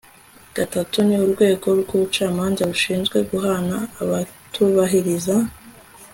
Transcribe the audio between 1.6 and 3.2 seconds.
rw'ubucamanza rushinzwe